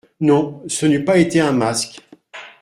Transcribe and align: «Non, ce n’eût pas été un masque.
«Non, 0.19 0.63
ce 0.65 0.87
n’eût 0.87 1.05
pas 1.05 1.19
été 1.19 1.39
un 1.41 1.51
masque. 1.51 2.01